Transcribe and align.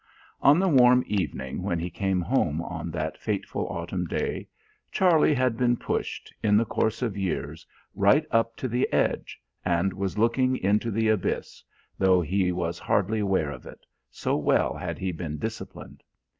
On 0.41 0.57
the 0.57 0.67
warm 0.67 1.03
evening 1.05 1.61
when 1.61 1.77
he 1.77 1.91
came 1.91 2.21
home 2.21 2.59
on 2.59 2.89
that 2.89 3.19
fateful 3.19 3.67
autumn 3.69 4.07
day, 4.07 4.47
Charlie 4.91 5.35
had 5.35 5.55
been 5.57 5.77
pushed, 5.77 6.33
in 6.41 6.57
the 6.57 6.65
course 6.65 7.03
of 7.03 7.15
years, 7.15 7.67
right 7.93 8.25
up 8.31 8.55
to 8.55 8.67
the 8.67 8.91
edge, 8.91 9.39
and 9.63 9.93
was 9.93 10.17
looking 10.17 10.57
into 10.57 10.89
the 10.89 11.09
abyss, 11.09 11.63
though 11.99 12.19
he 12.19 12.51
was 12.51 12.79
hardly 12.79 13.19
aware 13.19 13.51
of 13.51 13.67
it, 13.67 13.85
so 14.09 14.35
well 14.35 14.73
had 14.73 14.97
he 14.97 15.11
been 15.11 15.37
disciplined. 15.37 16.01